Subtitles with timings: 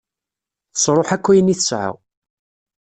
[0.73, 1.91] Tesruḥ akk ayen i tesεa.